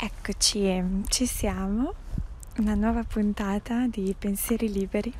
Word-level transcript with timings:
Eccoci, 0.00 1.02
ci 1.08 1.26
siamo. 1.26 1.92
Una 2.58 2.76
nuova 2.76 3.02
puntata 3.02 3.88
di 3.88 4.14
Pensieri 4.16 4.70
Liberi 4.70 5.12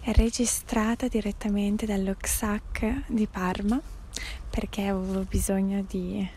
è 0.00 0.10
registrata 0.10 1.06
direttamente 1.06 1.86
dall'Oxac 1.86 3.04
di 3.06 3.28
Parma 3.28 3.80
perché 4.50 4.88
avevo 4.88 5.24
bisogno 5.28 5.84
di 5.88 6.28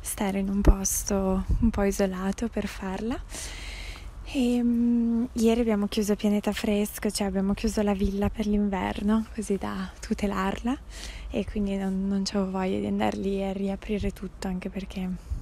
stare 0.00 0.40
in 0.40 0.48
un 0.48 0.62
posto 0.62 1.44
un 1.60 1.70
po' 1.70 1.84
isolato 1.84 2.48
per 2.48 2.66
farla. 2.66 3.22
E, 4.24 4.60
um, 4.60 5.28
ieri 5.34 5.60
abbiamo 5.60 5.86
chiuso 5.86 6.16
Pianeta 6.16 6.50
Fresco, 6.50 7.08
cioè 7.08 7.28
abbiamo 7.28 7.54
chiuso 7.54 7.82
la 7.82 7.94
villa 7.94 8.30
per 8.30 8.46
l'inverno 8.46 9.26
così 9.32 9.56
da 9.56 9.92
tutelarla 10.00 10.76
e 11.30 11.44
quindi 11.44 11.76
non, 11.76 12.08
non 12.08 12.24
avevo 12.32 12.50
voglia 12.50 12.80
di 12.80 12.86
andare 12.86 13.16
lì 13.16 13.40
e 13.40 13.52
riaprire 13.52 14.10
tutto 14.10 14.48
anche 14.48 14.70
perché 14.70 15.33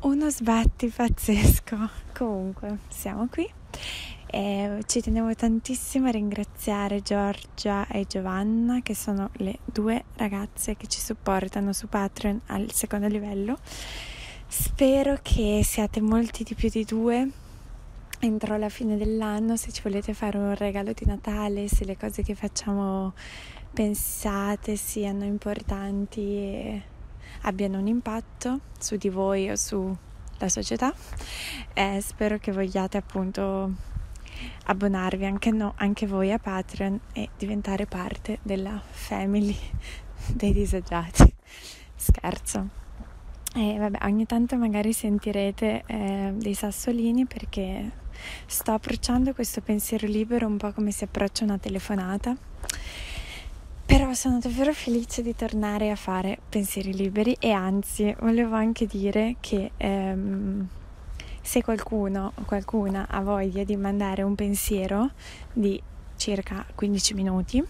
uno 0.00 0.30
sbatti 0.30 0.88
pazzesco. 0.88 1.76
Comunque, 2.16 2.78
siamo 2.88 3.26
qui 3.28 3.50
e 4.30 4.82
ci 4.86 5.00
tenevo 5.00 5.34
tantissimo 5.34 6.08
a 6.08 6.10
ringraziare 6.10 7.02
Giorgia 7.02 7.86
e 7.86 8.06
Giovanna, 8.06 8.80
che 8.82 8.94
sono 8.94 9.30
le 9.34 9.58
due 9.64 10.04
ragazze 10.16 10.76
che 10.76 10.86
ci 10.86 11.00
supportano 11.00 11.72
su 11.72 11.88
Patreon 11.88 12.42
al 12.46 12.70
secondo 12.72 13.06
livello. 13.08 13.58
Spero 14.46 15.18
che 15.22 15.62
siate 15.64 16.00
molti 16.00 16.44
di 16.44 16.54
più 16.54 16.68
di 16.68 16.84
due 16.84 17.30
entro 18.20 18.56
la 18.56 18.68
fine 18.68 18.96
dell'anno 18.96 19.56
se 19.56 19.70
ci 19.70 19.80
volete 19.82 20.12
fare 20.12 20.38
un 20.38 20.54
regalo 20.54 20.92
di 20.92 21.04
Natale, 21.06 21.68
se 21.68 21.84
le 21.84 21.96
cose 21.96 22.22
che 22.22 22.34
facciamo 22.34 23.12
pensate 23.72 24.76
siano 24.76 25.24
importanti 25.24 26.20
e 26.20 26.82
abbiano 27.42 27.78
un 27.78 27.86
impatto 27.86 28.60
su 28.78 28.96
di 28.96 29.08
voi 29.08 29.50
o 29.50 29.56
sulla 29.56 29.96
società 30.46 30.92
e 31.72 32.00
spero 32.02 32.38
che 32.38 32.52
vogliate 32.52 32.96
appunto 32.96 33.72
abbonarvi 34.64 35.24
anche, 35.24 35.50
no, 35.50 35.74
anche 35.76 36.06
voi 36.06 36.32
a 36.32 36.38
Patreon 36.38 37.00
e 37.12 37.30
diventare 37.36 37.86
parte 37.86 38.38
della 38.42 38.80
family 38.90 39.56
dei 40.32 40.52
disagiati. 40.52 41.34
Scherzo. 41.94 42.68
E 43.54 43.76
vabbè, 43.78 43.98
ogni 44.02 44.26
tanto 44.26 44.56
magari 44.56 44.92
sentirete 44.92 45.82
eh, 45.86 46.32
dei 46.36 46.54
sassolini 46.54 47.26
perché 47.26 47.90
sto 48.46 48.72
approcciando 48.72 49.32
questo 49.32 49.60
pensiero 49.60 50.06
libero 50.06 50.46
un 50.46 50.58
po' 50.58 50.72
come 50.72 50.90
si 50.90 51.04
approccia 51.04 51.44
una 51.44 51.58
telefonata 51.58 52.36
però 53.88 54.12
sono 54.12 54.38
davvero 54.38 54.74
felice 54.74 55.22
di 55.22 55.34
tornare 55.34 55.90
a 55.90 55.96
fare 55.96 56.38
pensieri 56.46 56.92
liberi 56.92 57.34
e 57.40 57.52
anzi 57.52 58.14
volevo 58.20 58.54
anche 58.54 58.84
dire 58.84 59.36
che 59.40 59.70
ehm, 59.78 60.68
se 61.40 61.62
qualcuno 61.62 62.32
o 62.34 62.42
qualcuna 62.42 63.06
ha 63.08 63.22
voglia 63.22 63.64
di 63.64 63.76
mandare 63.76 64.20
un 64.20 64.34
pensiero 64.34 65.12
di 65.54 65.80
circa 66.16 66.66
15 66.74 67.14
minuti, 67.14 67.64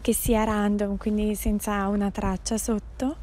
che 0.00 0.12
sia 0.12 0.42
random, 0.42 0.96
quindi 0.96 1.36
senza 1.36 1.86
una 1.86 2.10
traccia 2.10 2.58
sotto, 2.58 3.18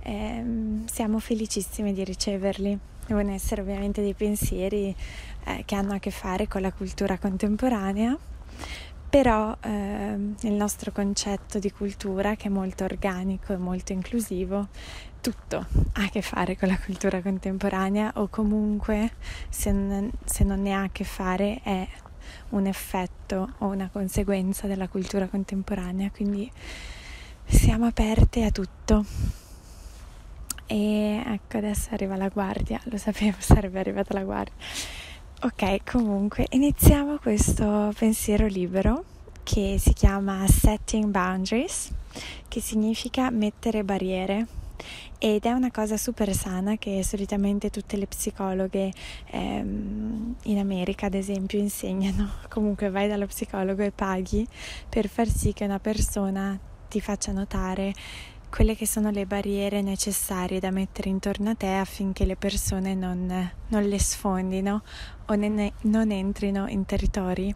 ehm, 0.00 0.86
siamo 0.86 1.20
felicissimi 1.20 1.92
di 1.92 2.02
riceverli. 2.02 2.76
Devono 3.06 3.30
essere 3.30 3.60
ovviamente 3.60 4.02
dei 4.02 4.14
pensieri 4.14 4.92
eh, 5.44 5.62
che 5.64 5.74
hanno 5.76 5.94
a 5.94 5.98
che 6.00 6.10
fare 6.10 6.48
con 6.48 6.62
la 6.62 6.72
cultura 6.72 7.16
contemporanea 7.16 8.18
però 9.08 9.56
eh, 9.60 10.16
il 10.40 10.52
nostro 10.52 10.92
concetto 10.92 11.58
di 11.58 11.70
cultura, 11.70 12.36
che 12.36 12.48
è 12.48 12.50
molto 12.50 12.84
organico 12.84 13.52
e 13.52 13.56
molto 13.56 13.92
inclusivo, 13.92 14.68
tutto 15.20 15.66
ha 15.92 16.02
a 16.04 16.08
che 16.08 16.22
fare 16.22 16.56
con 16.56 16.68
la 16.68 16.78
cultura 16.78 17.20
contemporanea 17.20 18.12
o 18.16 18.28
comunque 18.28 19.12
se 19.48 19.72
non, 19.72 20.10
se 20.24 20.44
non 20.44 20.62
ne 20.62 20.72
ha 20.72 20.82
a 20.82 20.90
che 20.90 21.04
fare 21.04 21.60
è 21.62 21.86
un 22.50 22.66
effetto 22.66 23.54
o 23.58 23.66
una 23.66 23.88
conseguenza 23.90 24.66
della 24.66 24.88
cultura 24.88 25.26
contemporanea, 25.26 26.10
quindi 26.10 26.50
siamo 27.44 27.86
aperte 27.86 28.44
a 28.44 28.50
tutto. 28.50 29.04
E 30.66 31.22
ecco 31.26 31.56
adesso 31.56 31.88
arriva 31.92 32.14
la 32.16 32.28
guardia, 32.28 32.78
lo 32.84 32.98
sapevo 32.98 33.36
sarebbe 33.40 33.78
arrivata 33.78 34.12
la 34.12 34.24
guardia. 34.24 34.54
Ok, 35.40 35.84
comunque 35.88 36.46
iniziamo 36.50 37.18
questo 37.18 37.92
pensiero 37.96 38.48
libero 38.48 39.04
che 39.44 39.76
si 39.78 39.92
chiama 39.92 40.44
Setting 40.48 41.04
Boundaries, 41.12 41.92
che 42.48 42.60
significa 42.60 43.30
mettere 43.30 43.84
barriere 43.84 44.48
ed 45.16 45.44
è 45.44 45.52
una 45.52 45.70
cosa 45.70 45.96
super 45.96 46.34
sana 46.34 46.76
che 46.76 47.04
solitamente 47.04 47.70
tutte 47.70 47.96
le 47.96 48.08
psicologhe 48.08 48.92
ehm, 49.26 50.34
in 50.42 50.58
America 50.58 51.06
ad 51.06 51.14
esempio 51.14 51.60
insegnano. 51.60 52.30
Comunque 52.50 52.90
vai 52.90 53.06
dallo 53.06 53.26
psicologo 53.26 53.84
e 53.84 53.92
paghi 53.92 54.44
per 54.88 55.06
far 55.06 55.28
sì 55.28 55.52
che 55.52 55.62
una 55.62 55.78
persona 55.78 56.58
ti 56.88 57.00
faccia 57.00 57.30
notare 57.30 57.94
quelle 58.50 58.74
che 58.74 58.86
sono 58.86 59.10
le 59.10 59.26
barriere 59.26 59.82
necessarie 59.82 60.60
da 60.60 60.70
mettere 60.70 61.08
intorno 61.08 61.50
a 61.50 61.54
te 61.54 61.74
affinché 61.74 62.24
le 62.24 62.36
persone 62.36 62.94
non, 62.94 63.50
non 63.68 63.82
le 63.82 63.98
sfondino 63.98 64.82
o 65.26 65.34
ne, 65.34 65.72
non 65.82 66.10
entrino 66.10 66.66
in 66.68 66.84
territori 66.84 67.54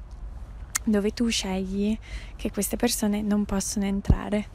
dove 0.85 1.13
tu 1.13 1.29
scegli 1.29 1.97
che 2.37 2.51
queste 2.51 2.77
persone 2.77 3.23
non 3.23 3.45
possono 3.45 3.85
entrare. 3.85 4.47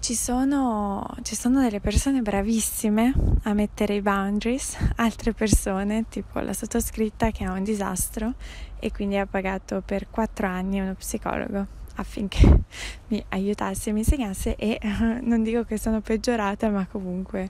Ci 0.00 0.14
sono, 0.14 1.04
ci 1.22 1.34
sono, 1.34 1.60
delle 1.60 1.80
persone 1.80 2.22
bravissime 2.22 3.12
a 3.42 3.52
mettere 3.52 3.96
i 3.96 4.00
boundaries, 4.00 4.76
altre 4.96 5.32
persone, 5.32 6.04
tipo 6.08 6.38
la 6.38 6.52
sottoscritta 6.52 7.30
che 7.32 7.44
ha 7.44 7.52
un 7.52 7.64
disastro 7.64 8.34
e 8.78 8.92
quindi 8.92 9.16
ha 9.16 9.26
pagato 9.26 9.82
per 9.84 10.08
quattro 10.08 10.46
anni 10.46 10.78
uno 10.78 10.94
psicologo 10.94 11.77
affinché 11.98 12.62
mi 13.08 13.22
aiutasse, 13.30 13.92
mi 13.92 14.00
insegnasse 14.00 14.56
e 14.56 14.78
non 15.22 15.42
dico 15.42 15.64
che 15.64 15.78
sono 15.78 16.00
peggiorata, 16.00 16.68
ma 16.68 16.86
comunque 16.86 17.48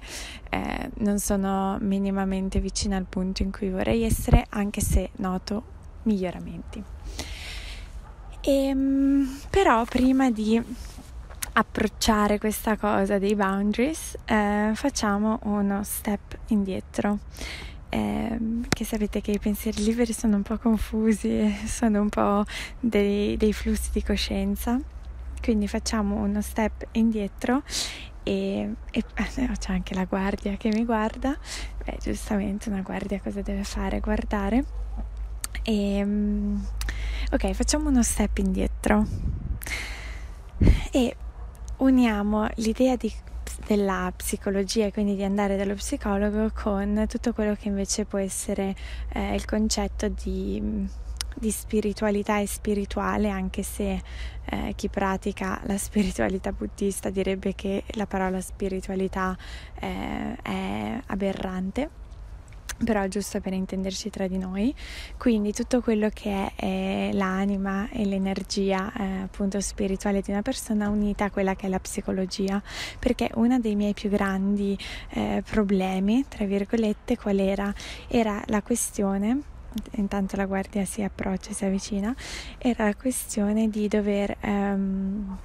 eh, 0.50 0.91
non 0.98 1.19
sono 1.19 1.78
minimamente 1.81 2.60
vicina 2.60 2.97
al 2.97 3.06
punto 3.08 3.42
in 3.42 3.53
cui 3.53 3.70
vorrei 3.70 4.03
essere, 4.03 4.47
anche 4.50 4.81
se 4.81 5.10
noto 5.16 5.76
miglioramenti. 6.03 6.82
E, 8.41 8.50
ehm, 8.50 9.41
però 9.50 9.84
prima 9.84 10.31
di 10.31 10.62
approcciare 11.53 12.38
questa 12.38 12.76
cosa 12.76 13.19
dei 13.19 13.34
boundaries, 13.34 14.16
eh, 14.25 14.70
facciamo 14.75 15.41
uno 15.42 15.82
step 15.82 16.38
indietro 16.48 17.19
eh, 17.91 18.38
che 18.69 18.84
sapete 18.84 19.21
che 19.21 19.32
i 19.32 19.38
pensieri 19.38 19.82
liberi 19.82 20.12
sono 20.12 20.37
un 20.37 20.43
po' 20.43 20.59
confusi, 20.59 21.54
sono 21.66 22.00
un 22.00 22.09
po' 22.09 22.44
dei, 22.81 23.37
dei 23.37 23.53
flussi 23.53 23.91
di 23.93 24.03
coscienza, 24.03 24.81
quindi 25.41 25.69
facciamo 25.69 26.16
uno 26.16 26.41
step 26.43 26.87
indietro 26.93 27.62
e, 28.22 28.75
e 28.91 29.04
eh, 29.15 29.53
c'è 29.59 29.72
anche 29.72 29.94
la 29.94 30.04
guardia 30.04 30.56
che 30.56 30.69
mi 30.69 30.84
guarda, 30.84 31.37
beh 31.84 31.99
giustamente 32.03 32.69
una 32.69 32.82
guardia 32.82 33.21
cosa 33.21 33.41
deve 33.41 33.65
fare? 33.65 34.00
Guardare. 34.00 34.65
E, 35.62 35.97
ehm, 35.97 36.66
ok, 37.32 37.53
facciamo 37.53 37.88
uno 37.88 38.03
step 38.03 38.38
indietro 38.38 39.06
e 40.91 41.16
uniamo 41.78 42.49
l'idea 42.56 42.97
di 42.97 43.12
della 43.68 44.10
psicologia 44.16 44.86
e 44.86 44.92
quindi 44.92 45.14
di 45.14 45.24
andare 45.24 45.58
dallo 45.58 45.74
psicologo 45.74 46.50
con 46.54 47.04
tutto 47.06 47.34
quello 47.34 47.54
che 47.54 47.68
invece 47.68 48.06
può 48.06 48.18
essere 48.18 48.74
eh, 49.12 49.34
il 49.34 49.44
concetto 49.44 50.08
di, 50.08 50.88
di, 51.34 51.50
spiritualità 51.50 52.38
e 52.38 52.46
spirituale, 52.46 53.28
anche 53.28 53.62
se 53.62 54.02
eh, 54.46 54.72
chi 54.74 54.88
pratica 54.88 55.60
la 55.66 55.76
spiritualità 55.76 56.50
buddista 56.50 57.10
direbbe 57.10 57.54
che 57.54 57.84
la 57.88 58.06
parola 58.06 58.40
spiritualità 58.40 59.36
eh, 59.78 60.34
è 60.40 61.02
aberrante 61.04 62.06
però 62.84 63.06
giusto 63.08 63.40
per 63.40 63.52
intenderci 63.52 64.10
tra 64.10 64.26
di 64.26 64.38
noi, 64.38 64.75
quindi 65.16 65.52
tutto 65.52 65.80
quello 65.80 66.08
che 66.12 66.30
è, 66.30 66.52
è 66.54 67.10
l'anima 67.12 67.88
e 67.90 68.04
l'energia 68.04 68.92
eh, 68.96 69.04
appunto 69.22 69.60
spirituale 69.60 70.20
di 70.20 70.30
una 70.30 70.42
persona 70.42 70.88
unita 70.88 71.25
a 71.25 71.30
quella 71.30 71.54
che 71.54 71.66
è 71.66 71.69
la 71.69 71.80
psicologia, 71.80 72.62
perché 72.98 73.30
uno 73.34 73.58
dei 73.58 73.75
miei 73.75 73.94
più 73.94 74.08
grandi 74.08 74.78
eh, 75.10 75.42
problemi, 75.48 76.25
tra 76.28 76.44
virgolette, 76.44 77.16
qual 77.16 77.38
era? 77.38 77.72
Era 78.08 78.42
la 78.46 78.62
questione 78.62 79.56
intanto 79.92 80.36
la 80.36 80.46
guardia 80.46 80.84
si 80.84 81.02
approccia, 81.02 81.52
si 81.52 81.64
avvicina, 81.64 82.14
era 82.56 82.84
la 82.84 82.94
questione 82.94 83.69
di 83.69 83.86
dover 83.86 84.36
um, 84.42 85.38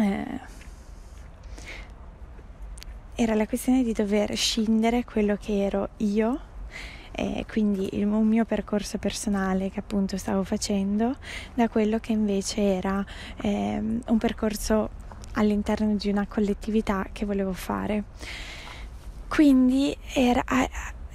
eh, 0.00 0.40
era 3.14 3.34
la 3.34 3.46
questione 3.46 3.82
di 3.82 3.92
dover 3.92 4.36
scindere 4.36 5.04
quello 5.04 5.36
che 5.36 5.64
ero 5.64 5.88
io 5.98 6.40
e 7.18 7.44
quindi 7.48 7.88
il, 7.98 8.06
un 8.06 8.26
mio 8.26 8.44
percorso 8.44 8.98
personale 8.98 9.70
che 9.70 9.80
appunto 9.80 10.16
stavo 10.16 10.44
facendo 10.44 11.16
da 11.54 11.68
quello 11.68 11.98
che 11.98 12.12
invece 12.12 12.60
era 12.60 13.04
eh, 13.42 13.82
un 14.06 14.18
percorso 14.18 14.90
all'interno 15.32 15.96
di 15.96 16.10
una 16.10 16.26
collettività 16.28 17.08
che 17.12 17.26
volevo 17.26 17.52
fare. 17.52 18.04
Quindi 19.26 19.96
era, 20.14 20.44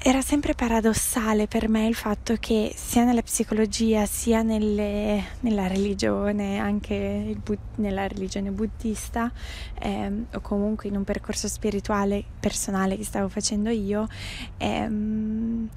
era 0.05 0.21
sempre 0.21 0.53
paradossale 0.53 1.47
per 1.47 1.69
me 1.69 1.87
il 1.87 1.95
fatto 1.95 2.35
che 2.37 2.73
sia 2.75 3.05
nella 3.05 3.21
psicologia 3.21 4.05
sia 4.05 4.41
nelle, 4.41 5.23
nella 5.39 5.67
religione, 5.67 6.59
anche 6.59 7.37
bu- 7.41 7.57
nella 7.75 8.05
religione 8.05 8.51
buddista 8.51 9.31
ehm, 9.79 10.25
o 10.33 10.41
comunque 10.41 10.89
in 10.89 10.97
un 10.97 11.05
percorso 11.05 11.47
spirituale 11.47 12.21
personale 12.37 12.97
che 12.97 13.05
stavo 13.05 13.29
facendo 13.29 13.69
io, 13.69 14.09
ehm, 14.57 15.69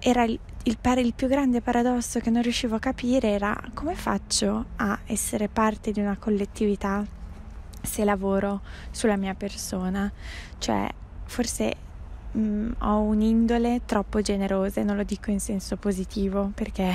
era 0.00 0.24
il, 0.24 0.38
il, 0.62 0.78
il 0.96 1.12
più 1.14 1.28
grande 1.28 1.60
paradosso 1.60 2.20
che 2.20 2.30
non 2.30 2.40
riuscivo 2.40 2.76
a 2.76 2.78
capire 2.78 3.28
era 3.28 3.54
come 3.74 3.94
faccio 3.94 4.64
a 4.76 4.98
essere 5.04 5.48
parte 5.48 5.92
di 5.92 6.00
una 6.00 6.16
collettività 6.16 7.04
se 7.82 8.02
lavoro 8.02 8.62
sulla 8.90 9.16
mia 9.16 9.34
persona, 9.34 10.10
cioè 10.56 10.88
forse 11.26 11.90
mh, 12.32 12.40
mm, 12.40 12.72
ho 12.80 13.00
un'indole 13.00 13.82
troppo 13.84 14.20
generosa 14.20 14.80
e 14.80 14.84
non 14.84 14.96
lo 14.96 15.02
dico 15.02 15.30
in 15.30 15.40
senso 15.40 15.76
positivo 15.76 16.50
perché 16.54 16.92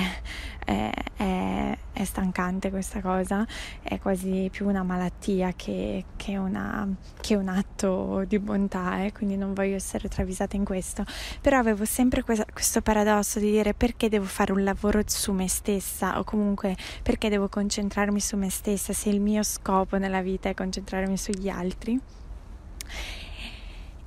è, 0.64 0.92
è, 1.16 1.78
è, 1.92 2.04
stancante 2.04 2.70
questa 2.70 3.00
cosa, 3.00 3.46
è 3.82 3.98
quasi 3.98 4.48
più 4.50 4.68
una 4.68 4.82
malattia 4.82 5.52
che, 5.56 6.04
che, 6.16 6.36
una, 6.36 6.86
che 7.20 7.34
un 7.34 7.48
atto 7.48 8.24
di 8.26 8.38
bontà, 8.38 9.04
eh? 9.04 9.12
quindi 9.12 9.36
non 9.36 9.54
voglio 9.54 9.76
essere 9.76 10.08
travisata 10.08 10.56
in 10.56 10.64
questo, 10.64 11.04
però 11.40 11.58
avevo 11.58 11.84
sempre 11.84 12.22
questa, 12.22 12.44
questo 12.52 12.82
paradosso 12.82 13.38
di 13.38 13.50
dire 13.50 13.74
perché 13.74 14.08
devo 14.08 14.26
fare 14.26 14.52
un 14.52 14.62
lavoro 14.64 15.02
su 15.06 15.32
me 15.32 15.48
stessa? 15.48 16.18
O 16.18 16.24
comunque 16.24 16.76
perché 17.02 17.28
devo 17.28 17.48
concentrarmi 17.48 18.20
su 18.20 18.36
me 18.36 18.50
stessa? 18.50 18.92
Se 18.92 19.08
il 19.08 19.20
mio 19.20 19.42
scopo 19.42 19.96
nella 19.96 20.20
vita 20.20 20.48
è 20.48 20.54
concentrarmi 20.54 21.16
sugli 21.16 21.48
altri 21.48 21.98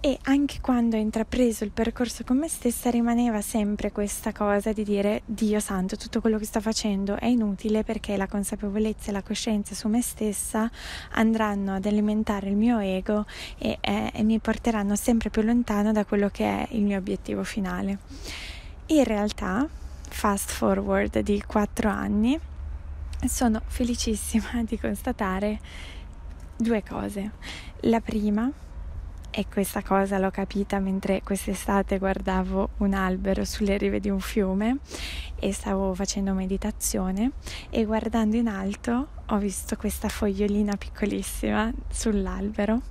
e 0.03 0.17
anche 0.23 0.61
quando 0.61 0.97
ho 0.97 0.99
intrapreso 0.99 1.63
il 1.63 1.69
percorso 1.69 2.23
con 2.23 2.39
me 2.39 2.47
stessa 2.47 2.89
rimaneva 2.89 3.39
sempre 3.39 3.91
questa 3.91 4.33
cosa 4.33 4.73
di 4.73 4.83
dire 4.83 5.21
Dio 5.25 5.59
santo, 5.59 5.95
tutto 5.95 6.21
quello 6.21 6.39
che 6.39 6.45
sto 6.45 6.59
facendo 6.59 7.19
è 7.19 7.27
inutile 7.27 7.83
perché 7.83 8.17
la 8.17 8.25
consapevolezza 8.25 9.09
e 9.09 9.11
la 9.11 9.21
coscienza 9.21 9.75
su 9.75 9.87
me 9.89 10.01
stessa 10.01 10.67
andranno 11.11 11.75
ad 11.75 11.85
alimentare 11.85 12.49
il 12.49 12.55
mio 12.55 12.79
ego 12.79 13.25
e, 13.59 13.77
eh, 13.79 14.11
e 14.11 14.23
mi 14.23 14.39
porteranno 14.39 14.95
sempre 14.95 15.29
più 15.29 15.43
lontano 15.43 15.91
da 15.91 16.03
quello 16.03 16.29
che 16.29 16.45
è 16.45 16.67
il 16.71 16.81
mio 16.81 16.97
obiettivo 16.97 17.43
finale. 17.43 17.99
In 18.87 19.03
realtà, 19.03 19.69
fast 20.09 20.49
forward 20.49 21.19
di 21.19 21.43
quattro 21.45 21.89
anni, 21.89 22.39
sono 23.27 23.61
felicissima 23.67 24.63
di 24.65 24.79
constatare 24.79 25.59
due 26.57 26.81
cose. 26.81 27.31
La 27.81 28.01
prima 28.01 28.51
e 29.31 29.47
questa 29.47 29.81
cosa 29.81 30.17
l'ho 30.17 30.29
capita 30.29 30.79
mentre 30.79 31.21
quest'estate 31.23 31.97
guardavo 31.97 32.71
un 32.79 32.93
albero 32.93 33.45
sulle 33.45 33.77
rive 33.77 34.01
di 34.01 34.09
un 34.09 34.19
fiume 34.19 34.79
e 35.39 35.53
stavo 35.53 35.93
facendo 35.93 36.33
meditazione 36.33 37.31
e 37.69 37.85
guardando 37.85 38.35
in 38.35 38.49
alto 38.49 39.07
ho 39.25 39.37
visto 39.37 39.77
questa 39.77 40.09
fogliolina 40.09 40.75
piccolissima 40.75 41.71
sull'albero 41.89 42.81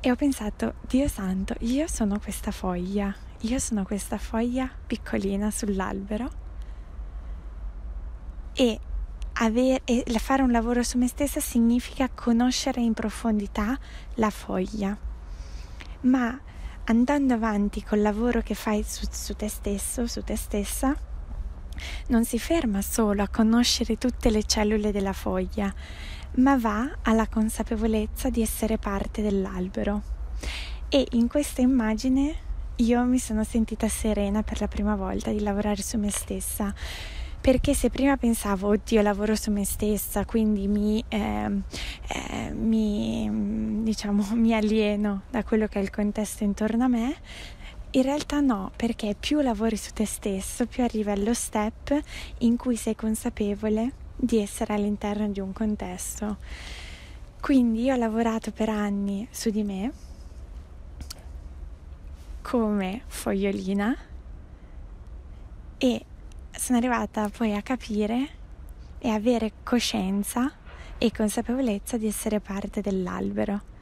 e 0.00 0.10
ho 0.10 0.16
pensato, 0.16 0.74
Dio 0.82 1.08
santo, 1.08 1.54
io 1.60 1.86
sono 1.86 2.18
questa 2.18 2.50
foglia, 2.50 3.14
io 3.40 3.58
sono 3.58 3.84
questa 3.84 4.18
foglia 4.18 4.70
piccolina 4.86 5.50
sull'albero 5.50 6.28
e, 8.52 8.78
aver, 9.34 9.80
e 9.84 10.04
fare 10.18 10.42
un 10.42 10.50
lavoro 10.50 10.82
su 10.82 10.98
me 10.98 11.08
stessa 11.08 11.40
significa 11.40 12.10
conoscere 12.10 12.82
in 12.82 12.92
profondità 12.92 13.78
la 14.16 14.28
foglia 14.28 15.12
ma 16.04 16.38
andando 16.86 17.34
avanti 17.34 17.82
col 17.82 18.00
lavoro 18.00 18.40
che 18.40 18.54
fai 18.54 18.82
su, 18.82 19.06
su 19.10 19.34
te 19.34 19.48
stesso, 19.48 20.06
su 20.06 20.22
te 20.22 20.36
stessa, 20.36 20.96
non 22.08 22.24
si 22.24 22.38
ferma 22.38 22.82
solo 22.82 23.22
a 23.22 23.28
conoscere 23.28 23.98
tutte 23.98 24.30
le 24.30 24.44
cellule 24.44 24.92
della 24.92 25.12
foglia, 25.12 25.72
ma 26.36 26.56
va 26.56 26.98
alla 27.02 27.28
consapevolezza 27.28 28.30
di 28.30 28.42
essere 28.42 28.78
parte 28.78 29.22
dell'albero. 29.22 30.02
E 30.88 31.06
in 31.12 31.28
questa 31.28 31.60
immagine 31.60 32.36
io 32.76 33.04
mi 33.04 33.18
sono 33.18 33.44
sentita 33.44 33.88
serena 33.88 34.42
per 34.42 34.60
la 34.60 34.68
prima 34.68 34.96
volta 34.96 35.30
di 35.30 35.40
lavorare 35.40 35.82
su 35.82 35.98
me 35.98 36.10
stessa, 36.10 36.74
perché 37.44 37.74
se 37.74 37.90
prima 37.90 38.16
pensavo, 38.16 38.68
oddio, 38.68 39.02
lavoro 39.02 39.36
su 39.36 39.50
me 39.50 39.66
stessa, 39.66 40.24
quindi 40.24 40.66
mi, 40.66 41.04
eh, 41.08 41.50
eh, 42.08 42.50
mi, 42.54 43.82
diciamo, 43.82 44.28
mi 44.32 44.54
alieno 44.54 45.24
da 45.28 45.44
quello 45.44 45.66
che 45.66 45.78
è 45.78 45.82
il 45.82 45.90
contesto 45.90 46.42
intorno 46.42 46.84
a 46.84 46.88
me, 46.88 47.14
in 47.90 48.02
realtà 48.02 48.40
no, 48.40 48.72
perché 48.74 49.14
più 49.20 49.42
lavori 49.42 49.76
su 49.76 49.92
te 49.92 50.06
stesso, 50.06 50.64
più 50.64 50.84
arrivi 50.84 51.10
allo 51.10 51.34
step 51.34 51.94
in 52.38 52.56
cui 52.56 52.76
sei 52.76 52.96
consapevole 52.96 53.92
di 54.16 54.40
essere 54.40 54.72
all'interno 54.72 55.28
di 55.28 55.40
un 55.40 55.52
contesto. 55.52 56.38
Quindi 57.40 57.82
io 57.82 57.92
ho 57.92 57.98
lavorato 57.98 58.52
per 58.52 58.70
anni 58.70 59.28
su 59.30 59.50
di 59.50 59.62
me 59.64 59.92
come 62.40 63.02
fogliolina 63.06 63.94
e 65.76 66.04
sono 66.56 66.78
arrivata 66.78 67.28
poi 67.28 67.54
a 67.54 67.62
capire 67.62 68.28
e 68.98 69.10
avere 69.10 69.52
coscienza 69.62 70.52
e 70.98 71.12
consapevolezza 71.12 71.96
di 71.96 72.06
essere 72.06 72.40
parte 72.40 72.80
dell'albero. 72.80 73.72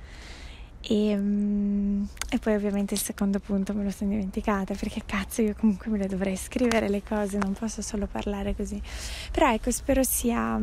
E, 0.84 1.16
um, 1.16 2.08
e, 2.28 2.38
poi 2.38 2.54
ovviamente 2.54 2.94
il 2.94 3.00
secondo 3.00 3.38
punto 3.38 3.72
me 3.72 3.84
lo 3.84 3.90
sono 3.90 4.10
dimenticata 4.10 4.74
perché 4.74 5.02
cazzo 5.06 5.40
io 5.40 5.54
comunque 5.56 5.88
me 5.90 5.98
le 5.98 6.08
dovrei 6.08 6.36
scrivere 6.36 6.88
le 6.88 7.04
cose, 7.04 7.38
non 7.38 7.52
posso 7.52 7.82
solo 7.82 8.06
parlare 8.06 8.56
così. 8.56 8.82
Però 9.30 9.52
ecco, 9.52 9.70
spero 9.70 10.02
sia, 10.02 10.60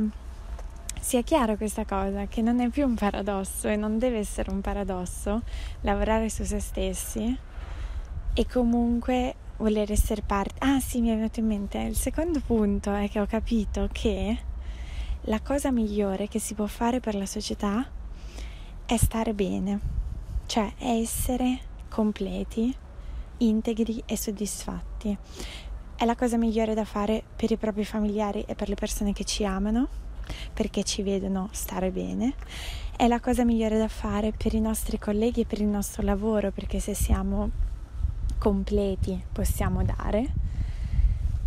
sia 0.99 1.21
chiaro 1.21 1.55
questa 1.55 1.85
cosa, 1.85 2.25
che 2.25 2.41
non 2.41 2.59
è 2.59 2.67
più 2.67 2.85
un 2.85 2.95
paradosso 2.95 3.69
e 3.69 3.77
non 3.77 3.97
deve 3.97 4.17
essere 4.17 4.51
un 4.51 4.59
paradosso 4.59 5.43
lavorare 5.81 6.29
su 6.29 6.43
se 6.43 6.59
stessi 6.59 7.37
e 8.33 8.45
comunque 8.45 9.35
voler 9.59 9.91
essere 9.91 10.21
parte. 10.21 10.55
Ah 10.59 10.79
sì, 10.79 11.01
mi 11.01 11.09
è 11.09 11.15
venuto 11.15 11.39
in 11.39 11.45
mente. 11.45 11.77
Il 11.79 11.95
secondo 11.95 12.41
punto 12.45 12.93
è 12.93 13.09
che 13.09 13.19
ho 13.19 13.25
capito 13.25 13.87
che 13.91 14.37
la 15.23 15.41
cosa 15.41 15.71
migliore 15.71 16.27
che 16.27 16.39
si 16.39 16.53
può 16.53 16.65
fare 16.65 16.99
per 16.99 17.15
la 17.15 17.25
società 17.25 17.85
è 18.85 18.97
stare 18.97 19.33
bene, 19.33 19.79
cioè 20.47 20.73
essere 20.79 21.59
completi, 21.89 22.73
integri 23.37 24.01
e 24.05 24.17
soddisfatti. 24.17 25.15
È 25.95 26.05
la 26.05 26.15
cosa 26.15 26.37
migliore 26.37 26.73
da 26.73 26.85
fare 26.85 27.21
per 27.35 27.51
i 27.51 27.57
propri 27.57 27.83
familiari 27.83 28.43
e 28.47 28.55
per 28.55 28.69
le 28.69 28.75
persone 28.75 29.11
che 29.11 29.25
ci 29.25 29.43
amano, 29.43 29.89
perché 30.53 30.83
ci 30.83 31.03
vedono 31.03 31.49
stare 31.51 31.91
bene. 31.91 32.33
È 32.95 33.07
la 33.07 33.19
cosa 33.19 33.43
migliore 33.43 33.77
da 33.77 33.89
fare 33.89 34.31
per 34.31 34.53
i 34.53 34.61
nostri 34.61 34.97
colleghi 34.97 35.41
e 35.41 35.45
per 35.45 35.59
il 35.59 35.67
nostro 35.67 36.01
lavoro, 36.01 36.51
perché 36.51 36.79
se 36.79 36.93
siamo 36.93 37.67
completi 38.39 39.21
possiamo 39.31 39.83
dare 39.83 40.47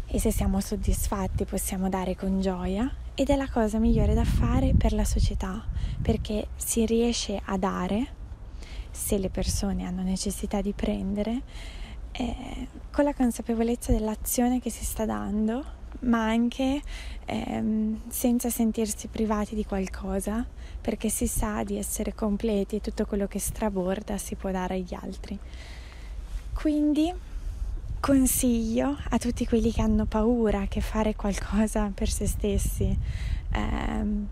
e 0.06 0.20
se 0.20 0.30
siamo 0.30 0.60
soddisfatti 0.60 1.44
possiamo 1.46 1.88
dare 1.88 2.14
con 2.14 2.40
gioia 2.40 2.88
ed 3.14 3.30
è 3.30 3.36
la 3.36 3.48
cosa 3.48 3.78
migliore 3.78 4.14
da 4.14 4.24
fare 4.24 4.74
per 4.74 4.92
la 4.92 5.04
società 5.04 5.64
perché 6.00 6.48
si 6.56 6.84
riesce 6.86 7.40
a 7.42 7.56
dare 7.56 8.20
se 8.90 9.16
le 9.18 9.30
persone 9.30 9.84
hanno 9.84 10.02
necessità 10.02 10.60
di 10.60 10.72
prendere 10.72 11.42
eh, 12.12 12.68
con 12.92 13.04
la 13.04 13.14
consapevolezza 13.14 13.90
dell'azione 13.90 14.60
che 14.60 14.70
si 14.70 14.84
sta 14.84 15.06
dando 15.06 15.80
ma 16.00 16.26
anche 16.26 16.80
ehm, 17.24 18.02
senza 18.08 18.50
sentirsi 18.50 19.08
privati 19.08 19.54
di 19.54 19.64
qualcosa 19.64 20.46
perché 20.80 21.08
si 21.08 21.26
sa 21.26 21.62
di 21.64 21.78
essere 21.78 22.14
completi 22.14 22.76
e 22.76 22.80
tutto 22.80 23.06
quello 23.06 23.26
che 23.26 23.38
straborda 23.38 24.18
si 24.18 24.34
può 24.34 24.50
dare 24.50 24.74
agli 24.74 24.94
altri. 24.94 25.38
Quindi 26.62 27.12
consiglio 27.98 28.96
a 29.08 29.18
tutti 29.18 29.44
quelli 29.48 29.72
che 29.72 29.82
hanno 29.82 30.04
paura 30.04 30.66
che 30.68 30.80
fare 30.80 31.16
qualcosa 31.16 31.90
per 31.92 32.08
se 32.08 32.28
stessi 32.28 32.96
ehm, 33.50 34.28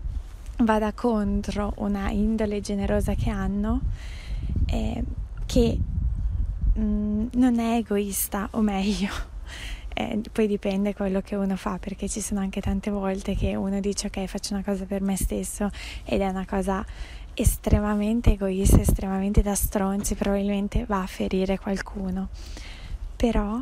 vada 0.59 0.93
contro 0.93 1.73
una 1.79 2.09
indole 2.09 2.61
generosa 2.61 3.15
che 3.15 3.29
hanno, 3.29 3.81
eh, 4.67 5.03
che 5.45 5.77
mh, 6.73 6.81
mm, 6.81 7.27
non 7.33 7.59
è 7.59 7.75
egoista, 7.75 8.47
o 8.51 8.61
meglio, 8.61 9.09
eh, 9.93 10.21
poi 10.31 10.47
dipende 10.47 10.93
quello 10.93 11.19
che 11.19 11.35
uno 11.35 11.57
fa, 11.57 11.79
perché 11.79 12.07
ci 12.07 12.21
sono 12.21 12.39
anche 12.39 12.61
tante 12.61 12.91
volte 12.91 13.35
che 13.35 13.55
uno 13.55 13.81
dice 13.81 14.07
ok 14.07 14.23
faccio 14.27 14.53
una 14.53 14.63
cosa 14.63 14.85
per 14.85 15.01
me 15.01 15.17
stesso 15.17 15.69
ed 16.05 16.21
è 16.21 16.27
una 16.29 16.45
cosa 16.45 16.85
estremamente 17.33 18.31
egoista, 18.31 18.79
estremamente 18.79 19.41
da 19.41 19.55
stronzi, 19.55 20.15
probabilmente 20.15 20.85
va 20.85 21.01
a 21.01 21.07
ferire 21.07 21.57
qualcuno. 21.57 22.29
Però 23.15 23.61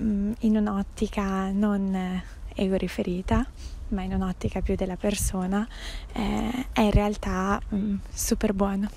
mm, 0.00 0.32
in 0.40 0.56
un'ottica 0.56 1.50
non 1.50 2.22
ego 2.54 2.76
riferita, 2.76 3.46
ma 3.88 4.02
in 4.02 4.14
un'ottica 4.14 4.60
più 4.60 4.74
della 4.74 4.96
persona, 4.96 5.66
eh, 6.12 6.66
è 6.72 6.80
in 6.80 6.90
realtà 6.90 7.60
mm, 7.74 7.96
super 8.12 8.52
buono. 8.52 8.88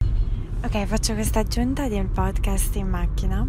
Ok, 0.62 0.86
faccio 0.86 1.14
questa 1.14 1.40
aggiunta 1.40 1.88
del 1.88 2.08
podcast 2.08 2.76
in 2.76 2.90
macchina, 2.90 3.48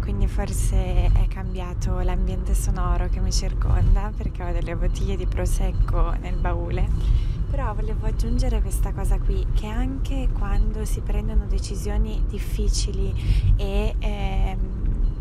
quindi 0.00 0.26
forse 0.26 1.06
è 1.06 1.28
cambiato 1.28 2.00
l'ambiente 2.00 2.52
sonoro 2.54 3.08
che 3.08 3.20
mi 3.20 3.30
circonda 3.30 4.10
perché 4.16 4.42
ho 4.42 4.52
delle 4.52 4.74
bottiglie 4.74 5.16
di 5.16 5.26
prosecco 5.26 6.10
nel 6.20 6.34
baule, 6.34 6.88
però 7.48 7.74
volevo 7.74 8.06
aggiungere 8.06 8.60
questa 8.60 8.92
cosa 8.92 9.18
qui, 9.18 9.46
che 9.54 9.66
anche 9.66 10.28
quando 10.32 10.84
si 10.84 11.00
prendono 11.00 11.46
decisioni 11.46 12.22
difficili 12.28 13.14
e 13.56 13.94
eh, 13.98 14.56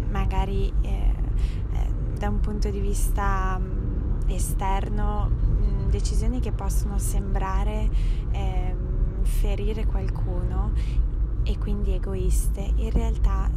magari 0.10 0.72
eh, 0.81 0.88
eh, 0.89 2.17
da 2.17 2.29
un 2.29 2.39
punto 2.39 2.69
di 2.69 2.79
vista 2.79 3.57
mh, 3.57 4.29
esterno, 4.29 5.29
mh, 5.29 5.89
decisioni 5.89 6.39
che 6.39 6.51
possono 6.51 7.00
sembrare 7.00 7.89
ehm, 8.31 9.24
ferire 9.24 9.86
qualcuno 9.86 10.72
e 11.43 11.57
quindi 11.57 11.93
egoiste, 11.93 12.74
in 12.75 12.91
realtà 12.91 13.50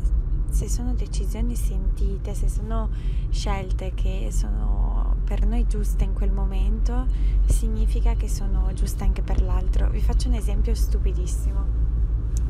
se 0.49 0.69
sono 0.69 0.95
decisioni 0.95 1.57
sentite, 1.57 2.35
se 2.35 2.49
sono 2.49 2.89
scelte 3.31 3.93
che 3.95 4.29
sono 4.31 5.00
per 5.31 5.47
noi 5.47 5.65
giuste 5.69 6.03
in 6.03 6.13
quel 6.13 6.33
momento, 6.33 7.07
significa 7.47 8.15
che 8.15 8.29
sono 8.29 8.73
giuste 8.75 9.05
anche 9.05 9.23
per 9.23 9.41
l'altro. 9.41 9.89
Vi 9.89 10.01
faccio 10.01 10.27
un 10.27 10.35
esempio 10.35 10.75
stupidissimo, 10.75 11.65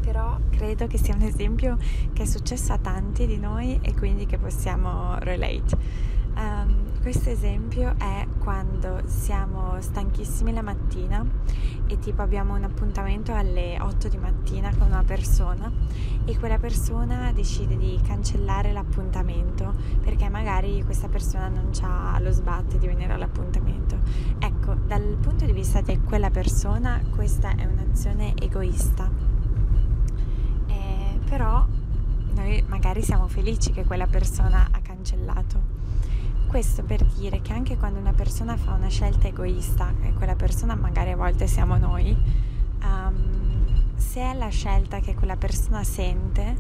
però 0.01 0.39
credo 0.49 0.87
che 0.87 0.97
sia 0.97 1.15
un 1.15 1.21
esempio 1.21 1.77
che 2.15 2.23
è 2.23 2.25
successo 2.25 2.73
a 2.73 2.79
tanti 2.79 3.27
di 3.27 3.37
noi 3.37 3.79
e 3.83 3.93
quindi 3.93 4.25
che 4.25 4.39
possiamo 4.39 5.19
relate. 5.19 5.77
Um, 6.35 6.80
questo 7.01 7.31
esempio 7.31 7.95
è 7.99 8.27
quando 8.39 9.01
siamo 9.07 9.81
stanchissimi 9.81 10.53
la 10.53 10.61
mattina 10.61 11.25
e 11.87 11.99
tipo 11.99 12.21
abbiamo 12.21 12.55
un 12.55 12.63
appuntamento 12.63 13.33
alle 13.33 13.79
8 13.81 14.09
di 14.09 14.19
mattina 14.19 14.71
con 14.77 14.89
una 14.89 15.03
persona 15.03 15.73
e 16.27 16.39
quella 16.39 16.59
persona 16.59 17.33
decide 17.33 17.79
di 17.79 17.99
cancellare 18.07 18.73
l'appuntamento 18.73 19.73
perché 20.03 20.29
magari 20.29 20.83
questa 20.85 21.09
persona 21.09 21.49
non 21.49 21.71
ha 21.81 22.19
lo 22.21 22.31
sbatte 22.31 22.77
di 22.77 22.87
venire 22.87 23.15
all'appuntamento. 23.15 23.99
Ecco, 24.39 24.75
dal 24.87 25.17
punto 25.21 25.47
di 25.47 25.53
vista 25.53 25.81
di 25.81 25.99
quella 26.03 26.31
persona 26.31 27.01
questa 27.15 27.55
è 27.57 27.65
un'azione 27.65 28.35
egoista. 28.37 29.11
Eh, 30.67 31.19
però 31.25 31.67
noi 32.35 32.63
magari 32.69 33.01
siamo 33.03 33.27
felici 33.27 33.73
che 33.73 33.85
quella 33.87 34.07
persona 34.07 34.69
ha 34.71 34.81
cancellato 34.81 35.80
questo 36.51 36.83
per 36.83 37.05
dire 37.05 37.41
che 37.43 37.53
anche 37.53 37.77
quando 37.77 38.01
una 38.01 38.13
persona 38.13 38.57
fa 38.57 38.73
una 38.73 38.89
scelta 38.89 39.29
egoista, 39.29 39.95
e 40.03 40.13
quella 40.15 40.35
persona 40.35 40.75
magari 40.75 41.13
a 41.13 41.17
volte 41.17 41.47
siamo 41.47 41.77
noi, 41.77 42.11
um, 42.83 43.95
se 43.95 44.21
è 44.21 44.35
la 44.35 44.49
scelta 44.49 44.99
che 44.99 45.15
quella 45.15 45.37
persona 45.37 45.85
sente, 45.85 46.57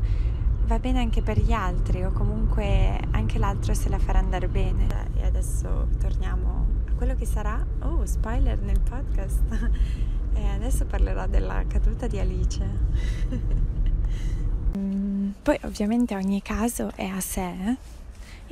va 0.64 0.78
bene 0.78 1.00
anche 1.00 1.22
per 1.22 1.40
gli 1.40 1.50
altri 1.50 2.04
o 2.04 2.12
comunque 2.12 3.00
anche 3.10 3.40
l'altro 3.40 3.74
se 3.74 3.88
la 3.88 3.98
farà 3.98 4.20
andare 4.20 4.46
bene. 4.46 5.08
E 5.16 5.26
adesso 5.26 5.88
torniamo 5.98 6.66
a 6.86 6.92
quello 6.92 7.16
che 7.16 7.26
sarà, 7.26 7.66
oh, 7.80 8.06
spoiler 8.06 8.60
nel 8.60 8.78
podcast. 8.78 9.42
e 10.34 10.46
adesso 10.50 10.84
parlerò 10.84 11.26
della 11.26 11.64
caduta 11.66 12.06
di 12.06 12.18
Alice. 12.20 12.68
Mm, 14.78 15.30
poi 15.42 15.58
ovviamente 15.64 16.14
ogni 16.14 16.40
caso 16.42 16.92
è 16.94 17.04
a 17.04 17.18
sé 17.18 17.76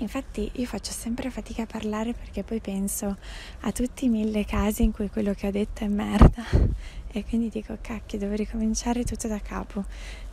Infatti 0.01 0.49
io 0.55 0.67
faccio 0.67 0.93
sempre 0.93 1.29
fatica 1.29 1.63
a 1.63 1.67
parlare 1.67 2.13
perché 2.13 2.45
poi 2.45 2.61
penso 2.61 3.17
a 3.61 3.73
tutti 3.73 4.05
i 4.05 4.09
mille 4.09 4.45
casi 4.45 4.85
in 4.85 4.93
cui 4.93 5.11
quello 5.11 5.33
che 5.35 5.49
ho 5.49 5.51
detto 5.51 5.85
è 5.85 5.89
merda. 5.89 6.45
E 7.11 7.25
quindi 7.25 7.49
dico 7.49 7.79
cacchio 7.81 8.19
devo 8.19 8.35
ricominciare 8.35 9.03
tutto 9.03 9.29
da 9.29 9.41
capo, 9.41 9.83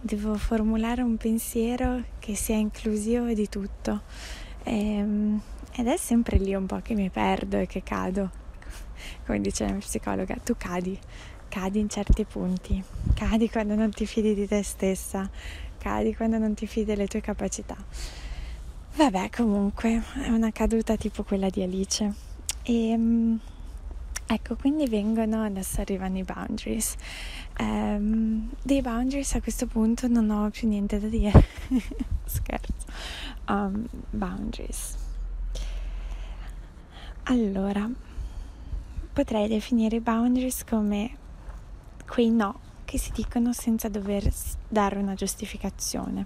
devo 0.02 0.36
formulare 0.36 1.02
un 1.02 1.16
pensiero 1.16 2.04
che 2.20 2.36
sia 2.36 2.58
inclusivo 2.58 3.32
di 3.32 3.48
tutto. 3.48 4.02
E, 4.62 4.98
ehm, 4.98 5.42
ed 5.72 5.88
è 5.88 5.96
sempre 5.96 6.38
lì 6.38 6.54
un 6.54 6.66
po' 6.66 6.82
che 6.82 6.94
mi 6.94 7.10
perdo 7.10 7.58
e 7.58 7.66
che 7.66 7.82
cado, 7.82 8.30
come 9.26 9.40
dice 9.40 9.64
la 9.64 9.72
mia 9.72 9.80
psicologa, 9.80 10.36
tu 10.44 10.56
cadi, 10.58 11.00
cadi 11.48 11.80
in 11.80 11.90
certi 11.90 12.26
punti, 12.26 12.84
cadi 13.14 13.50
quando 13.50 13.74
non 13.74 13.92
ti 13.92 14.06
fidi 14.06 14.36
di 14.36 14.46
te 14.46 14.62
stessa, 14.62 15.28
cadi 15.80 16.14
quando 16.14 16.38
non 16.38 16.54
ti 16.56 16.68
fidi 16.68 16.88
delle 16.88 17.08
tue 17.08 17.22
capacità. 17.22 17.78
Vabbè, 18.98 19.30
comunque 19.30 20.02
è 20.24 20.30
una 20.30 20.52
caduta 20.54 20.96
tipo 20.96 21.24
quella 21.24 21.50
di 21.50 21.62
Alice. 21.62 22.14
E 22.64 22.90
ehm, 22.92 23.38
ecco, 24.26 24.56
quindi 24.56 24.88
vengono, 24.88 25.44
adesso 25.44 25.82
arrivano 25.82 26.18
i 26.18 26.24
boundaries. 26.24 26.96
Um, 27.60 28.50
dei 28.64 28.82
boundaries 28.82 29.36
a 29.36 29.42
questo 29.42 29.68
punto 29.68 30.08
non 30.08 30.30
ho 30.30 30.50
più 30.50 30.70
niente 30.70 30.98
da 30.98 31.08
dire. 31.08 31.32
Scherzo. 32.24 32.86
Um, 33.50 33.86
boundaries. 34.12 34.96
Allora, 37.24 37.90
potrei 39.12 39.50
definire 39.50 39.98
i 39.98 40.00
boundaries 40.00 40.64
come 40.64 41.18
quei 42.08 42.30
no 42.30 42.65
che 42.96 42.98
si 42.98 43.12
dicono 43.12 43.52
senza 43.52 43.90
dover 43.90 44.32
dare 44.70 44.98
una 44.98 45.16
giustificazione. 45.16 46.26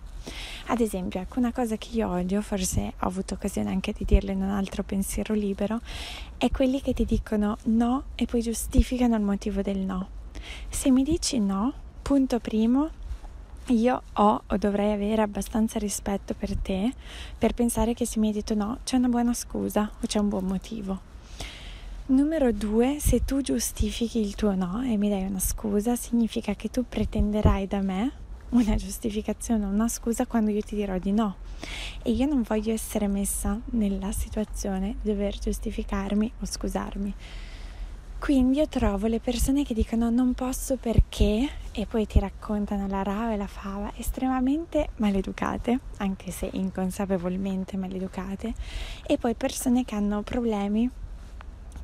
Ad 0.68 0.80
esempio, 0.80 1.20
ecco 1.20 1.40
una 1.40 1.52
cosa 1.52 1.78
che 1.78 1.90
io 1.94 2.08
odio, 2.08 2.42
forse 2.42 2.94
ho 3.00 3.08
avuto 3.08 3.34
occasione 3.34 3.72
anche 3.72 3.92
di 3.92 4.06
dirlo 4.06 4.30
in 4.30 4.44
un 4.44 4.52
altro 4.52 4.84
pensiero 4.84 5.34
libero, 5.34 5.82
è 6.38 6.52
quelli 6.52 6.80
che 6.80 6.94
ti 6.94 7.06
dicono 7.06 7.58
no 7.64 8.04
e 8.14 8.26
poi 8.26 8.42
giustificano 8.42 9.16
il 9.16 9.24
motivo 9.24 9.64
del 9.64 9.80
no. 9.80 10.10
Se 10.70 10.92
mi 10.92 11.02
dici 11.02 11.40
no, 11.40 11.74
punto 12.04 12.40
primo, 12.40 12.92
io 13.70 14.04
ho 14.14 14.44
o 14.46 14.58
dovrei 14.58 14.92
avere 14.92 15.24
abbastanza 15.24 15.80
rispetto 15.80 16.36
per 16.36 16.56
te 16.56 16.94
per 17.36 17.54
pensare 17.54 17.96
che 17.96 18.06
se 18.06 18.20
mi 18.20 18.28
hai 18.28 18.34
detto 18.34 18.54
no 18.54 18.80
c'è 18.84 18.98
una 18.98 19.08
buona 19.08 19.34
scusa 19.34 19.90
o 19.92 20.06
c'è 20.06 20.20
un 20.20 20.30
buon 20.30 20.46
motivo. 20.46 21.09
Numero 22.10 22.52
due, 22.52 22.98
se 23.00 23.24
tu 23.24 23.40
giustifichi 23.42 24.20
il 24.20 24.34
tuo 24.34 24.56
no 24.56 24.82
e 24.82 24.98
mi 24.98 25.10
dai 25.10 25.28
una 25.28 25.38
scusa, 25.38 25.96
significa 25.96 26.56
che 26.56 26.72
tu 26.72 26.84
pretenderai 26.90 27.68
da 27.68 27.82
me 27.82 28.12
una 28.50 28.74
giustificazione, 28.74 29.66
una 29.66 29.88
scusa 29.88 30.26
quando 30.26 30.50
io 30.50 30.62
ti 30.62 30.74
dirò 30.74 30.98
di 30.98 31.12
no. 31.12 31.36
E 32.02 32.10
io 32.10 32.26
non 32.26 32.42
voglio 32.42 32.74
essere 32.74 33.06
messa 33.06 33.62
nella 33.74 34.12
situazione 34.12 34.96
di 35.04 35.12
dover 35.12 35.38
giustificarmi 35.38 36.32
o 36.40 36.46
scusarmi. 36.48 37.14
Quindi 38.18 38.58
io 38.58 38.68
trovo 38.68 39.06
le 39.06 39.20
persone 39.20 39.64
che 39.64 39.76
dicono 39.76 40.10
non 40.10 40.34
posso 40.34 40.78
perché 40.78 41.48
e 41.72 41.86
poi 41.86 42.08
ti 42.08 42.18
raccontano 42.18 42.88
la 42.88 43.04
rava 43.04 43.34
e 43.34 43.38
la 43.38 43.46
fava 43.46 43.92
estremamente 43.98 44.90
maleducate, 44.96 45.80
anche 45.98 46.32
se 46.32 46.50
inconsapevolmente 46.54 47.78
maleducate, 47.78 48.52
e 49.06 49.20
poi 49.20 49.36
persone 49.36 49.86
che 49.86 49.94
hanno 49.94 50.24
problemi 50.24 50.90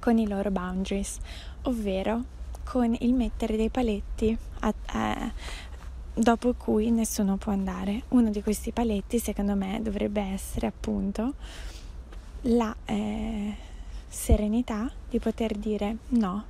con 0.05 0.19
i 0.19 0.27
loro 0.27 0.51
boundaries, 0.51 1.17
ovvero 1.63 2.24
con 2.63 2.95
il 3.00 3.12
mettere 3.15 3.57
dei 3.57 3.69
paletti 3.69 4.38
a, 4.59 4.74
a, 4.85 5.31
dopo 6.13 6.53
cui 6.53 6.91
nessuno 6.91 7.38
può 7.38 7.51
andare. 7.51 8.03
Uno 8.09 8.29
di 8.29 8.43
questi 8.43 8.71
paletti, 8.71 9.17
secondo 9.17 9.55
me, 9.55 9.79
dovrebbe 9.81 10.21
essere 10.21 10.67
appunto 10.67 11.33
la 12.41 12.75
eh, 12.85 13.55
serenità 14.07 14.91
di 15.09 15.17
poter 15.17 15.57
dire 15.57 15.97
no 16.09 16.45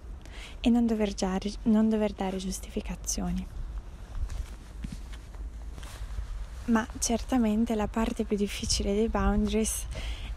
e 0.59 0.69
non 0.69 0.85
dover, 0.85 1.13
giare, 1.13 1.49
non 1.63 1.87
dover 1.87 2.11
dare 2.11 2.35
giustificazioni. 2.35 3.47
Ma 6.65 6.85
certamente 6.99 7.73
la 7.73 7.87
parte 7.87 8.25
più 8.25 8.35
difficile 8.35 8.93
dei 8.93 9.07
boundaries 9.07 9.85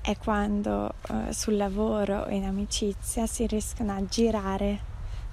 è 0.08 0.16
quando 0.16 0.94
eh, 1.10 1.34
sul 1.34 1.58
lavoro 1.58 2.22
o 2.22 2.28
in 2.30 2.44
amicizia 2.44 3.26
si 3.26 3.46
riescono 3.46 3.94
a 3.94 4.02
girare 4.06 4.80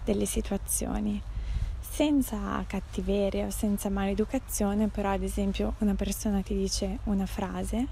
delle 0.04 0.26
situazioni 0.26 1.22
senza 1.80 2.62
cattiveria 2.68 3.46
o 3.46 3.50
senza 3.52 3.90
maleducazione, 3.90 4.90
però 4.90 5.12
ad 5.12 5.24
esempio 5.24 5.76
una 5.78 5.94
persona 5.94 6.42
ti 6.42 6.54
dice 6.56 7.00
una 7.04 7.26
frase 7.26 7.88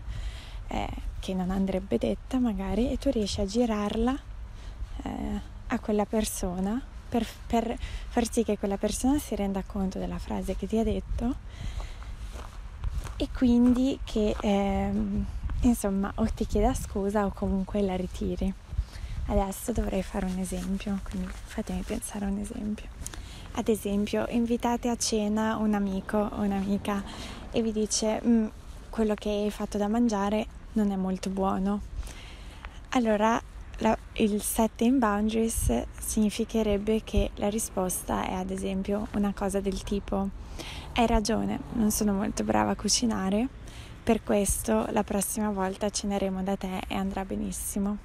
eh, 0.67 0.89
che 1.21 1.33
non 1.33 1.51
andrebbe 1.51 1.97
detta 1.97 2.37
magari 2.37 2.91
e 2.91 2.97
tu 2.97 3.09
riesci 3.11 3.39
a 3.39 3.45
girarla 3.45 4.19
eh, 5.03 5.41
a 5.67 5.79
quella 5.79 6.05
persona 6.05 6.81
per, 7.07 7.25
per, 7.47 7.77
far 8.09 8.29
sì 8.29 8.43
che 8.43 8.57
quella 8.57 8.77
persona 8.77 9.19
si 9.19 9.35
renda 9.35 9.63
conto 9.65 9.99
della 9.99 10.19
frase 10.19 10.57
che 10.57 10.67
ti 10.67 10.77
ha 10.77 10.83
detto 10.83 11.35
e 13.15 13.29
quindi 13.31 13.97
che 14.03 14.35
ehm, 14.41 15.25
Insomma, 15.63 16.11
o 16.15 16.25
ti 16.25 16.45
chieda 16.45 16.73
scusa 16.73 17.25
o 17.25 17.31
comunque 17.31 17.81
la 17.81 17.95
ritiri. 17.95 18.53
Adesso 19.27 19.71
dovrei 19.71 20.03
fare 20.03 20.25
un 20.25 20.37
esempio, 20.37 20.99
quindi 21.03 21.29
fatemi 21.31 21.81
pensare 21.83 22.25
a 22.25 22.27
un 22.27 22.37
esempio. 22.39 22.87
Ad 23.53 23.69
esempio, 23.69 24.25
invitate 24.29 24.89
a 24.89 24.97
cena 24.97 25.55
un 25.55 25.73
amico 25.73 26.17
o 26.17 26.41
un'amica 26.41 27.01
e 27.51 27.61
vi 27.61 27.71
dice 27.71 28.21
mm, 28.25 28.45
quello 28.89 29.13
che 29.13 29.29
hai 29.29 29.51
fatto 29.51 29.77
da 29.77 29.87
mangiare 29.87 30.47
non 30.73 30.91
è 30.91 30.97
molto 30.97 31.29
buono. 31.29 31.81
Allora 32.89 33.41
la, 33.77 33.97
il 34.13 34.41
setting 34.41 34.99
boundaries 34.99 35.85
significherebbe 35.97 37.03
che 37.05 37.31
la 37.35 37.47
risposta 37.47 38.27
è 38.27 38.33
ad 38.33 38.49
esempio 38.49 39.07
una 39.13 39.31
cosa 39.33 39.61
del 39.61 39.81
tipo 39.83 40.29
hai 40.95 41.07
ragione, 41.07 41.59
non 41.73 41.89
sono 41.89 42.13
molto 42.13 42.43
brava 42.43 42.71
a 42.71 42.75
cucinare, 42.75 43.47
per 44.03 44.21
questo 44.21 44.85
la 44.91 45.03
prossima 45.03 45.49
volta 45.49 45.89
ceneremo 45.89 46.43
da 46.43 46.57
te 46.57 46.81
e 46.87 46.95
andrà 46.95 47.23
benissimo. 47.23 47.97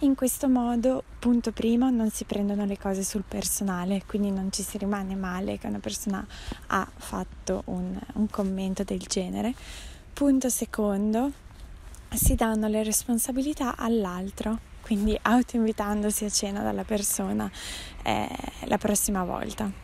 In 0.00 0.14
questo 0.14 0.48
modo, 0.48 1.02
punto 1.18 1.50
primo, 1.50 1.90
non 1.90 2.10
si 2.10 2.24
prendono 2.24 2.64
le 2.64 2.78
cose 2.78 3.02
sul 3.02 3.24
personale, 3.26 4.02
quindi 4.06 4.30
non 4.30 4.52
ci 4.52 4.62
si 4.62 4.78
rimane 4.78 5.14
male 5.14 5.58
che 5.58 5.66
una 5.66 5.78
persona 5.78 6.24
ha 6.68 6.88
fatto 6.94 7.62
un, 7.66 7.98
un 8.14 8.28
commento 8.28 8.84
del 8.84 9.00
genere. 9.00 9.54
Punto 10.12 10.48
secondo, 10.48 11.32
si 12.10 12.34
danno 12.34 12.68
le 12.68 12.82
responsabilità 12.82 13.76
all'altro, 13.76 14.58
quindi 14.82 15.18
autoinvitandosi 15.20 16.24
a 16.24 16.30
cena 16.30 16.62
dalla 16.62 16.84
persona 16.84 17.50
eh, 18.02 18.28
la 18.64 18.78
prossima 18.78 19.24
volta. 19.24 19.83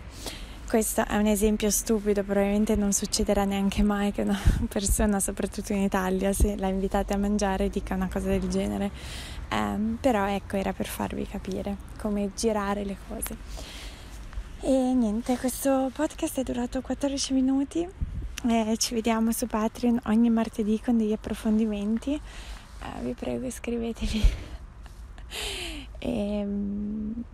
Questo 0.70 1.04
è 1.04 1.16
un 1.16 1.26
esempio 1.26 1.68
stupido, 1.68 2.22
probabilmente 2.22 2.76
non 2.76 2.92
succederà 2.92 3.44
neanche 3.44 3.82
mai 3.82 4.12
che 4.12 4.22
una 4.22 4.38
persona, 4.70 5.18
soprattutto 5.18 5.72
in 5.72 5.80
Italia, 5.80 6.32
se 6.32 6.56
la 6.56 6.68
invitate 6.68 7.12
a 7.12 7.16
mangiare 7.16 7.68
dica 7.68 7.94
una 7.94 8.08
cosa 8.08 8.28
del 8.28 8.48
genere. 8.48 8.92
Um, 9.50 9.98
però 10.00 10.28
ecco, 10.28 10.54
era 10.54 10.72
per 10.72 10.86
farvi 10.86 11.26
capire 11.26 11.76
come 11.98 12.30
girare 12.36 12.84
le 12.84 12.96
cose. 13.08 13.36
E 14.60 14.70
niente, 14.70 15.36
questo 15.38 15.90
podcast 15.92 16.38
è 16.38 16.44
durato 16.44 16.80
14 16.80 17.32
minuti. 17.32 17.84
Eh, 18.48 18.76
ci 18.78 18.94
vediamo 18.94 19.32
su 19.32 19.48
Patreon 19.48 20.02
ogni 20.04 20.30
martedì 20.30 20.80
con 20.80 20.96
degli 20.96 21.12
approfondimenti. 21.12 22.14
Eh, 22.14 23.02
vi 23.02 23.14
prego 23.14 23.44
iscrivetevi. 23.44 24.22
e, 25.98 26.42
um, 26.44 27.24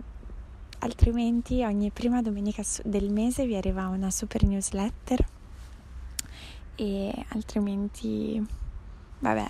altrimenti 0.86 1.62
ogni 1.64 1.90
prima 1.90 2.22
domenica 2.22 2.62
del 2.84 3.10
mese 3.10 3.44
vi 3.44 3.56
arriva 3.56 3.88
una 3.88 4.10
super 4.10 4.44
newsletter. 4.44 5.24
E 6.76 7.24
altrimenti 7.28 8.44
vabbè 9.18 9.46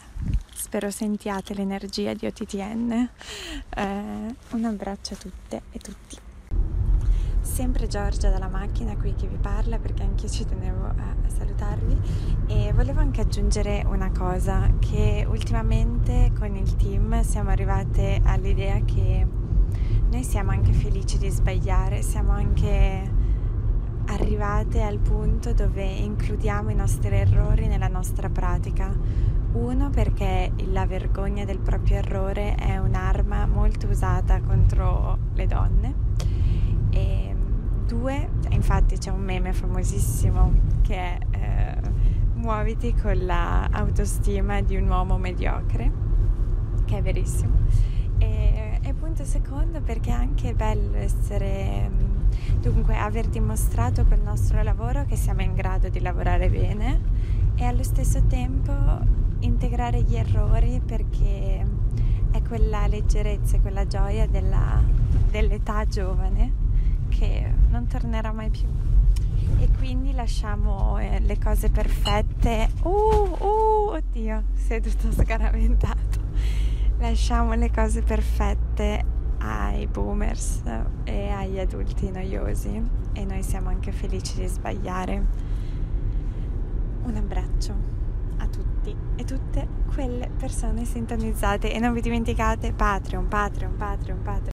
spero 0.54 0.90
sentiate 0.90 1.54
l'energia 1.54 2.14
di 2.14 2.24
OTTN 2.26 2.92
eh, 2.92 4.34
un 4.50 4.64
abbraccio 4.64 5.14
a 5.14 5.16
tutte 5.16 5.62
e 5.70 5.78
tutti. 5.78 6.16
Sempre 7.40 7.86
Giorgia 7.86 8.30
dalla 8.30 8.48
macchina 8.48 8.96
qui 8.96 9.14
che 9.14 9.26
vi 9.26 9.36
parla 9.36 9.78
perché 9.78 10.02
anche 10.02 10.26
io 10.26 10.30
ci 10.30 10.44
tenevo 10.44 10.84
a 10.86 11.14
salutarvi. 11.28 11.96
E 12.48 12.72
volevo 12.72 13.00
anche 13.00 13.20
aggiungere 13.20 13.84
una 13.86 14.10
cosa 14.10 14.70
che 14.78 15.24
ultimamente 15.28 16.32
con 16.38 16.54
il 16.56 16.76
team 16.76 17.22
siamo 17.22 17.50
arrivate 17.50 18.20
all'idea 18.24 18.80
che 18.80 19.26
noi 20.16 20.24
siamo 20.24 20.50
anche 20.50 20.72
felici 20.72 21.18
di 21.18 21.28
sbagliare, 21.28 22.00
siamo 22.00 22.32
anche 22.32 23.12
arrivate 24.06 24.80
al 24.80 24.96
punto 24.96 25.52
dove 25.52 25.84
includiamo 25.84 26.70
i 26.70 26.74
nostri 26.74 27.14
errori 27.14 27.66
nella 27.66 27.88
nostra 27.88 28.30
pratica. 28.30 28.90
Uno 29.52 29.90
perché 29.90 30.52
la 30.70 30.86
vergogna 30.86 31.44
del 31.44 31.58
proprio 31.58 31.96
errore 31.96 32.54
è 32.54 32.78
un'arma 32.78 33.44
molto 33.44 33.88
usata 33.88 34.40
contro 34.40 35.18
le 35.34 35.46
donne 35.46 35.94
e 36.88 37.36
due, 37.86 38.30
infatti 38.48 38.96
c'è 38.96 39.10
un 39.10 39.20
meme 39.20 39.52
famosissimo 39.52 40.50
che 40.80 40.94
è 40.94 41.18
eh, 41.32 41.90
muoviti 42.36 42.94
con 42.94 43.18
l'autostima 43.18 44.62
di 44.62 44.76
un 44.76 44.88
uomo 44.88 45.18
mediocre, 45.18 45.92
che 46.86 46.96
è 46.96 47.02
verissimo 47.02 47.95
punto 49.16 49.24
secondo 49.24 49.80
perché 49.80 50.10
è 50.10 50.12
anche 50.12 50.52
bello 50.52 50.94
essere, 50.98 51.88
mm, 51.88 52.60
dunque 52.60 52.98
aver 52.98 53.26
dimostrato 53.28 54.04
col 54.04 54.20
nostro 54.20 54.62
lavoro 54.62 55.06
che 55.06 55.16
siamo 55.16 55.40
in 55.40 55.54
grado 55.54 55.88
di 55.88 56.00
lavorare 56.00 56.50
bene 56.50 57.00
e 57.54 57.64
allo 57.64 57.82
stesso 57.82 58.22
tempo 58.26 58.74
integrare 59.38 60.02
gli 60.02 60.16
errori 60.16 60.82
perché 60.84 61.64
è 62.30 62.42
quella 62.42 62.86
leggerezza, 62.86 63.58
quella 63.60 63.86
gioia 63.86 64.26
della, 64.26 64.82
dell'età 65.30 65.86
giovane 65.86 66.52
che 67.08 67.50
non 67.70 67.86
tornerà 67.86 68.32
mai 68.32 68.50
più. 68.50 68.66
E 69.60 69.68
quindi 69.78 70.12
lasciamo 70.12 70.98
eh, 70.98 71.20
le 71.20 71.38
cose 71.38 71.70
perfette. 71.70 72.68
Uh, 72.82 72.88
uh, 72.90 73.92
oddio, 73.92 74.42
seduto 74.52 75.10
scaraventato 75.10 76.24
lasciamo 76.98 77.52
le 77.54 77.70
cose 77.70 78.00
perfette 78.00 78.65
ai 79.38 79.86
boomers 79.86 80.62
e 81.04 81.28
agli 81.28 81.58
adulti 81.58 82.10
noiosi 82.10 82.82
e 83.12 83.24
noi 83.24 83.42
siamo 83.42 83.68
anche 83.68 83.92
felici 83.92 84.36
di 84.36 84.46
sbagliare. 84.46 85.24
Un 87.04 87.16
abbraccio 87.16 87.74
a 88.38 88.46
tutti 88.46 88.94
e 89.16 89.24
tutte 89.24 89.66
quelle 89.92 90.28
persone 90.36 90.84
sintonizzate 90.84 91.72
e 91.72 91.78
non 91.78 91.92
vi 91.92 92.00
dimenticate 92.00 92.72
Patreon, 92.72 93.28
Patreon, 93.28 93.76
Patreon, 93.76 94.22
Patreon. 94.22 94.44